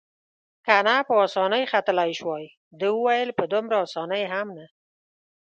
که 0.65 0.75
نه 0.87 0.95
په 1.07 1.13
اسانۍ 1.25 1.63
ختلای 1.71 2.11
شوای، 2.19 2.45
ده 2.79 2.87
وویل: 2.95 3.29
په 3.37 3.43
دومره 3.51 3.75
اسانۍ 3.85 4.23
هم 4.33 4.47
نه. 4.57 4.65